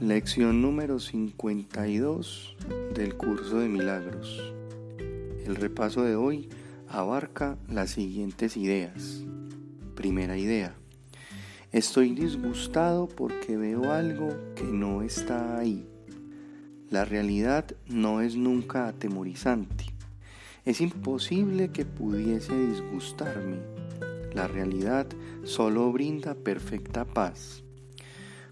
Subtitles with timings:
[0.00, 2.54] Lección número 52
[2.94, 4.52] del curso de milagros.
[5.46, 6.50] El repaso de hoy
[6.86, 9.22] abarca las siguientes ideas.
[9.94, 10.74] Primera idea.
[11.72, 15.88] Estoy disgustado porque veo algo que no está ahí.
[16.90, 19.86] La realidad no es nunca atemorizante.
[20.66, 23.60] Es imposible que pudiese disgustarme.
[24.34, 25.06] La realidad
[25.44, 27.62] solo brinda perfecta paz.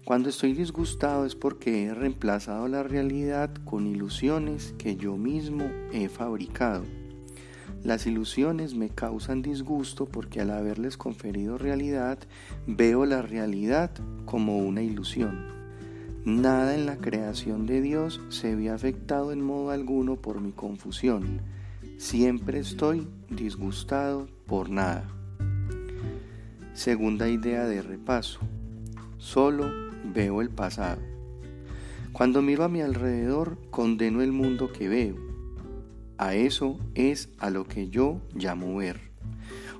[0.05, 6.09] Cuando estoy disgustado es porque he reemplazado la realidad con ilusiones que yo mismo he
[6.09, 6.83] fabricado.
[7.83, 12.19] Las ilusiones me causan disgusto porque al haberles conferido realidad
[12.67, 13.89] veo la realidad
[14.25, 15.47] como una ilusión.
[16.23, 21.41] Nada en la creación de Dios se ve afectado en modo alguno por mi confusión.
[21.97, 25.09] Siempre estoy disgustado por nada.
[26.73, 28.39] Segunda idea de repaso.
[29.25, 29.71] Solo
[30.13, 31.01] veo el pasado.
[32.13, 35.15] Cuando miro a mi alrededor, condeno el mundo que veo.
[36.19, 38.99] A eso es a lo que yo llamo ver.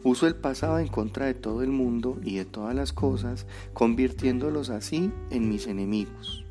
[0.04, 4.72] Uso el pasado en contra de todo el mundo y de todas las cosas, convirtiéndolos
[4.72, 6.44] así en mis enemigos.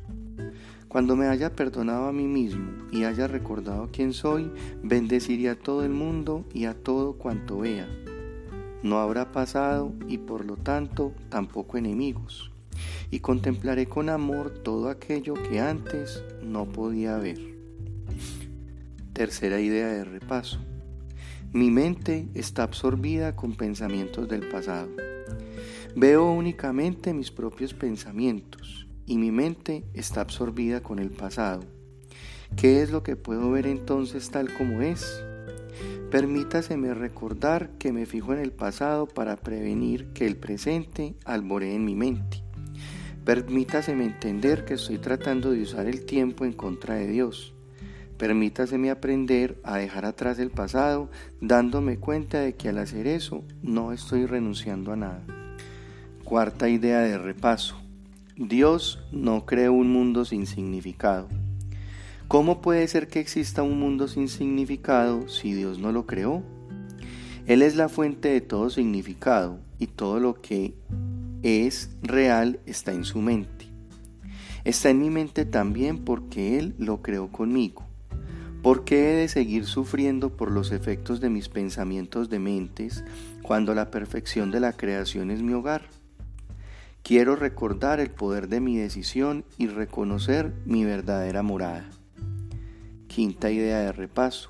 [0.87, 4.49] Cuando me haya perdonado a mí mismo y haya recordado quién soy,
[4.81, 7.89] bendeciré a todo el mundo y a todo cuanto vea.
[8.83, 12.54] No habrá pasado y por lo tanto tampoco enemigos
[13.11, 17.39] y contemplaré con amor todo aquello que antes no podía ver.
[19.13, 20.59] Tercera idea de repaso.
[21.53, 24.89] Mi mente está absorbida con pensamientos del pasado.
[25.95, 31.63] Veo únicamente mis propios pensamientos y mi mente está absorbida con el pasado.
[32.57, 35.23] ¿Qué es lo que puedo ver entonces tal como es?
[36.11, 41.85] Permítaseme recordar que me fijo en el pasado para prevenir que el presente alboree en
[41.85, 42.44] mi mente.
[43.25, 47.55] Permítaseme entender que estoy tratando de usar el tiempo en contra de Dios.
[48.19, 51.09] Permítaseme aprender a dejar atrás el pasado,
[51.41, 55.23] dándome cuenta de que al hacer eso no estoy renunciando a nada.
[56.23, 57.75] Cuarta idea de repaso.
[58.37, 61.27] Dios no creó un mundo sin significado.
[62.27, 66.43] ¿Cómo puede ser que exista un mundo sin significado si Dios no lo creó?
[67.47, 70.75] Él es la fuente de todo significado y todo lo que
[71.45, 73.67] es real está en su mente.
[74.63, 77.85] Está en mi mente también porque Él lo creó conmigo.
[78.63, 83.03] ¿Por qué he de seguir sufriendo por los efectos de mis pensamientos de mentes
[83.43, 85.83] cuando la perfección de la creación es mi hogar?
[87.03, 91.87] Quiero recordar el poder de mi decisión y reconocer mi verdadera morada.
[93.07, 94.49] Quinta idea de repaso.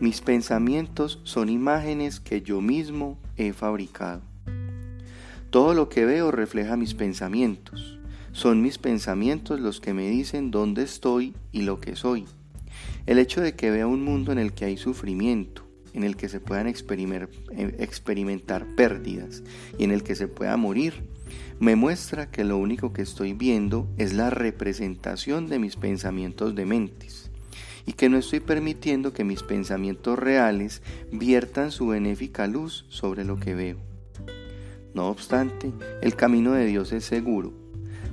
[0.00, 4.29] Mis pensamientos son imágenes que yo mismo he fabricado.
[5.50, 7.98] Todo lo que veo refleja mis pensamientos.
[8.30, 12.26] Son mis pensamientos los que me dicen dónde estoy y lo que soy.
[13.06, 16.28] El hecho de que vea un mundo en el que hay sufrimiento, en el que
[16.28, 19.42] se puedan experimentar pérdidas
[19.76, 21.02] y en el que se pueda morir,
[21.58, 26.64] me muestra que lo único que estoy viendo es la representación de mis pensamientos de
[26.64, 27.28] mentes
[27.86, 30.80] y que no estoy permitiendo que mis pensamientos reales
[31.10, 33.89] viertan su benéfica luz sobre lo que veo.
[34.94, 37.52] No obstante, el camino de Dios es seguro.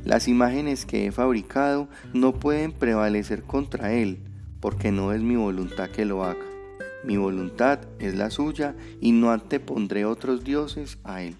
[0.06, 4.20] Las imágenes que he fabricado no pueden prevalecer contra Él,
[4.60, 6.46] porque no es mi voluntad que lo haga.
[7.04, 11.36] Mi voluntad es la suya y no antepondré otros dioses a Él.